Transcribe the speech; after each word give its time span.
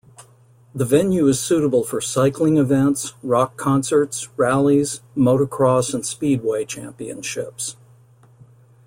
The 0.73 0.83
venue 0.83 1.27
is 1.27 1.39
suitable 1.39 1.83
for 1.83 2.01
cycling 2.01 2.57
events, 2.57 3.13
rock 3.21 3.55
concerts, 3.55 4.29
rallies, 4.35 5.01
motocross 5.15 5.93
and 5.93 6.03
speedway 6.03 6.65
championships. 6.65 7.75